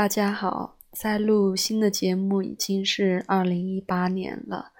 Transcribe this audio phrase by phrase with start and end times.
[0.00, 4.72] 大家好，在录新的节目已经是二零一八年了。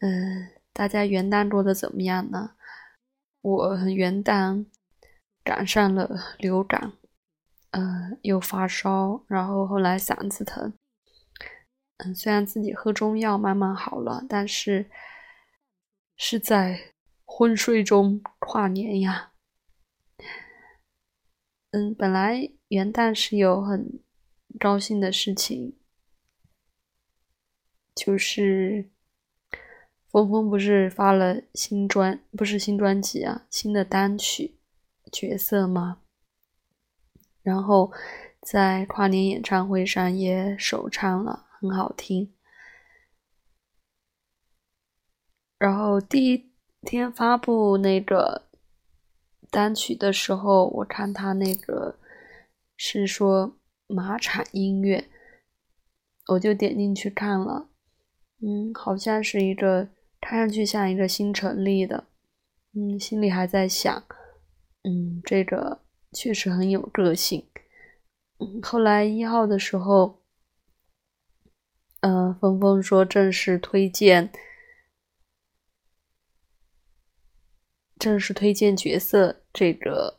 [0.00, 2.56] 嗯，大家元旦过得怎么样呢？
[3.40, 4.66] 我元旦
[5.44, 6.94] 赶上了流感，
[7.70, 10.74] 嗯，又发烧，然后后来嗓子疼。
[11.98, 14.90] 嗯，虽然自己喝中药慢慢好了，但是
[16.16, 16.76] 是在
[17.24, 19.29] 昏睡中跨年呀。
[21.72, 24.00] 嗯，本来元旦是有很
[24.58, 25.74] 高兴的事情，
[27.94, 28.90] 就是
[30.08, 34.56] 峰峰不是发了新专，不是新专辑啊，新的单曲
[35.12, 36.02] 《角色》吗？
[37.42, 37.92] 然后
[38.42, 41.46] 在跨年演唱会上也首唱了。
[41.60, 42.32] 很好听，
[45.58, 48.48] 然后第一天发布那个
[49.50, 51.96] 单曲的时候，我看他那个
[52.76, 55.04] 是说马场音乐，
[56.28, 57.68] 我就点进去看了，
[58.40, 59.88] 嗯，好像是一个
[60.20, 62.04] 看上去像一个新成立的，
[62.74, 64.02] 嗯，心里还在想，
[64.84, 65.80] 嗯，这个
[66.12, 67.46] 确实很有个性，
[68.38, 70.18] 嗯，后来一号的时候。
[72.02, 74.32] 嗯，峰峰说正式推荐，
[78.00, 80.16] 正式推荐角色这个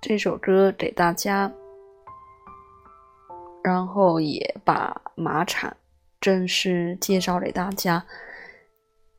[0.00, 1.52] 这首歌给大家，
[3.64, 5.76] 然后也把马场
[6.20, 8.06] 正式介绍给大家。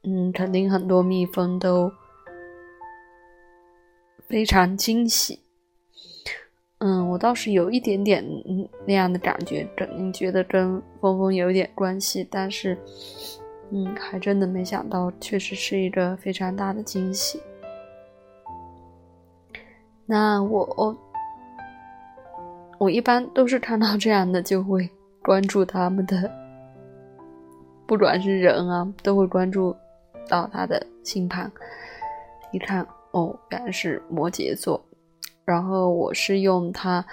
[0.04, 1.92] 嗯，肯定很多蜜蜂都
[4.30, 5.42] 非常惊喜。
[6.78, 8.24] 嗯，我倒是有一点点
[8.86, 12.78] 那样的感觉，肯定觉得跟峰峰有点关系，但是，
[13.70, 17.42] 嗯，还真的没想到，确实是一个非常大的惊喜。
[20.06, 20.98] 那我，我
[22.78, 24.90] 我一般都是看到这样的就会
[25.22, 26.32] 关注他们的，
[27.86, 29.76] 不管是人啊，都会关注
[30.30, 31.52] 到他的星盘，
[32.54, 34.82] 一看，哦，原来是摩羯座。
[35.44, 37.06] 然后我是用他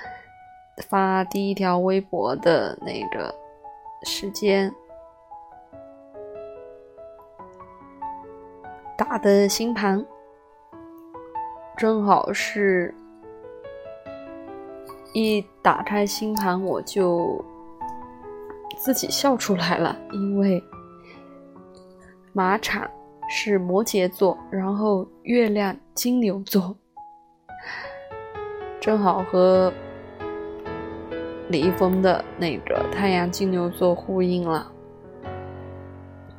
[0.89, 3.35] 发第一条微博的那个
[4.05, 4.73] 时间
[8.97, 10.05] 打的星盘，
[11.77, 12.95] 正好是
[15.13, 17.45] 一打开星盘我就
[18.77, 20.63] 自己笑出来了，因为
[22.33, 22.89] 马场
[23.29, 26.77] 是摩羯座，然后月亮金牛座。
[28.81, 29.73] 正好和
[31.49, 34.71] 李易峰的那个太阳金牛座呼应了，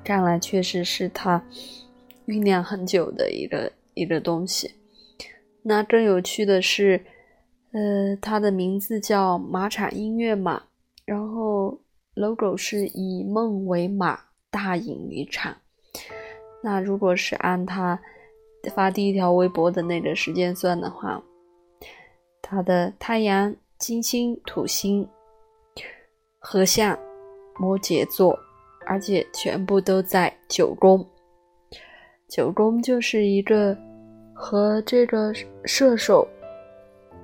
[0.04, 1.42] 看来确实是他
[2.28, 4.72] 酝酿很久的一个一个东西。
[5.64, 7.04] 那更有趣的是，
[7.72, 10.64] 呃，他的名字叫马场音乐嘛，
[11.06, 11.80] 然后
[12.14, 14.20] logo 是以梦为马，
[14.50, 15.56] 大隐于场。
[16.62, 18.00] 那如果是按他
[18.74, 21.24] 发第一条微博的那个时间算的话。
[22.48, 25.10] 他的太阳、金星、土星
[26.38, 26.96] 合相
[27.58, 28.38] 摩羯座，
[28.86, 31.04] 而且全部都在九宫。
[32.36, 33.74] 九宫就是一个
[34.34, 36.28] 和这个射手、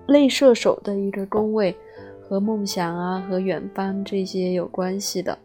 [0.08, 1.76] 类射手的一个宫位，
[2.24, 5.38] 和梦想啊、和远方这些有关系的。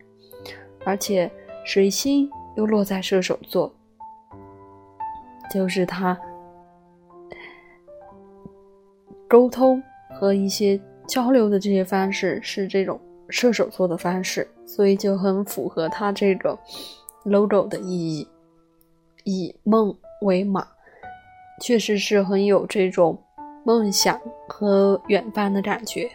[0.85, 1.29] 而且
[1.65, 3.75] 水星又落在射手座，
[5.53, 6.17] 就是他。
[9.27, 9.83] 沟通
[10.15, 13.01] 和一些交流的这些方式是这种
[13.31, 16.57] 射手座的方式，所以就很符合他这个
[17.25, 18.29] logo 的意义。
[19.27, 20.67] 以梦为马，
[21.61, 23.23] 确实是很有这种
[23.63, 26.09] 梦想和远方的感觉。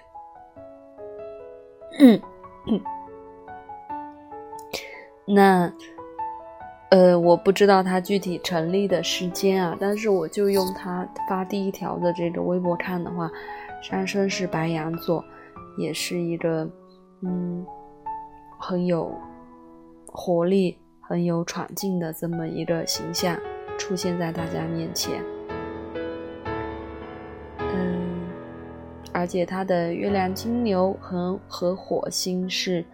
[2.00, 2.20] 嗯
[2.66, 2.82] 嗯，
[5.28, 5.72] 那。
[6.92, 13.32] 呃，我不知道他具体成立的时间啊，但是我就用他发第一条的这个微博看的话，
[13.82, 15.24] 上升是白羊座，
[15.78, 16.70] 也是一个
[17.22, 17.66] 嗯
[18.60, 19.10] 很有
[20.08, 20.78] 活力、
[21.12, 23.38] 很有闯劲的这么一个形象
[23.78, 25.22] 出现在大家面前。
[27.58, 28.30] 嗯，
[29.12, 32.86] 而且他的月亮金牛和和火星是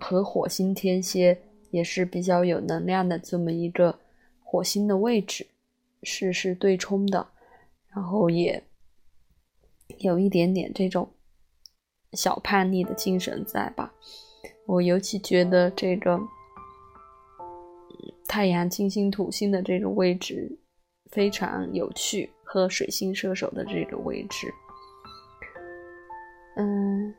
[0.00, 1.40] 和火星天蝎。
[1.72, 3.98] 也是比较有能量的这么一个
[4.42, 5.46] 火星的位置，
[6.04, 7.26] 是是对冲的，
[7.88, 8.62] 然后也
[9.98, 11.10] 有一点点这种
[12.12, 13.92] 小叛逆的精神在吧？
[14.64, 16.18] 我尤其觉得这个
[18.28, 20.58] 太阳、金星、土星的这个位置
[21.10, 24.52] 非常有趣，和水星射手的这个位置。
[26.56, 27.14] 嗯，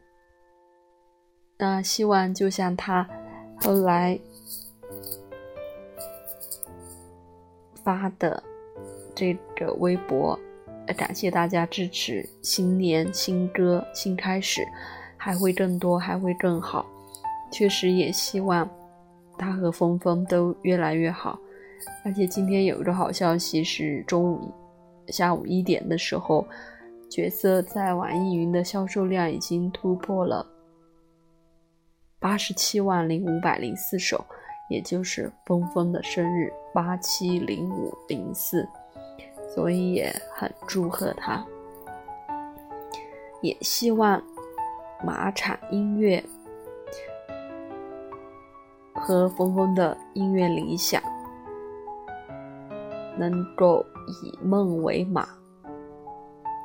[1.57, 3.07] 那希望就像他
[3.59, 4.19] 后来
[7.83, 8.43] 发的
[9.15, 10.37] 这个微博，
[10.97, 14.67] 感谢大家支持，新年新歌新开始，
[15.15, 16.85] 还会更多，还会更好。
[17.51, 18.69] 确实也希望
[19.37, 21.39] 他和峰峰都越来越好。
[22.03, 24.51] 而且今天有一个好消息是，中午
[25.07, 26.45] 下午一点的时候。
[27.09, 30.45] 角色在网易云的销售量已经突破了
[32.19, 34.21] 八十七万零五百零四首，
[34.69, 38.67] 也就是峰峰的生日八七零五零四，
[39.55, 41.45] 所以也很祝贺他，
[43.41, 44.21] 也希望
[45.01, 46.21] 马场音乐
[49.07, 51.01] 和峰峰的音乐理想
[53.17, 53.85] 能够
[54.21, 55.25] 以梦为马。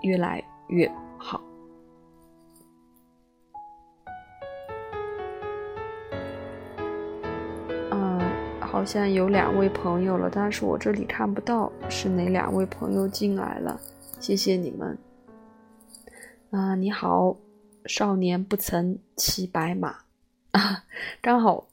[0.03, 1.41] 越来越好。
[7.93, 8.21] 嗯，
[8.61, 13.81] 好像有两位朋友了，但是我这里看不到是哪两位朋友进来了。
[14.19, 14.99] 谢谢你们。
[16.51, 17.37] 啊，你好，
[17.85, 19.91] 少年不曾骑白马
[20.51, 20.83] 啊，
[21.23, 21.69] 刚好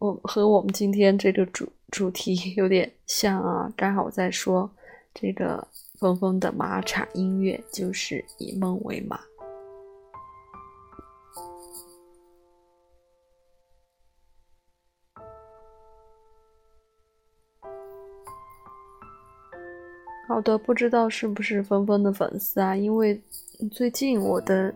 [0.00, 4.68] 我和我们今天这个主主题 有点像啊，刚好在说
[5.14, 5.68] 这个。
[6.00, 9.20] 峰峰的马场音乐就是以梦为马。
[20.26, 22.74] 好的，不知道是不是峰峰的粉丝啊？
[22.74, 23.22] 因为
[23.70, 24.74] 最近我的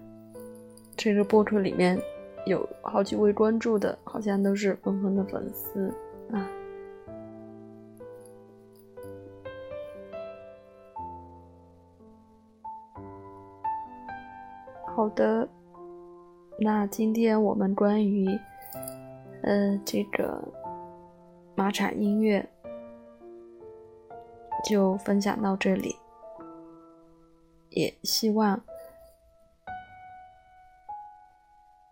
[0.94, 1.98] 这个播客里面
[2.46, 5.92] 有好几位关注的，好像都是峰峰的粉丝
[6.30, 6.48] 啊。
[14.94, 15.48] 好的，
[16.60, 18.28] 那今天我们关于，
[19.42, 20.40] 呃，这个
[21.56, 22.48] 马场音乐
[24.64, 25.96] 就分享到这里，
[27.70, 28.60] 也希望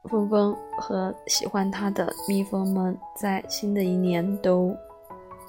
[0.09, 4.77] 峰峰和喜欢它的蜜蜂们在新的一年都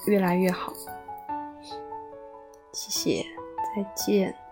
[0.06, 0.72] 越来越好。
[2.72, 3.24] 谢谢，
[3.74, 4.43] 再见。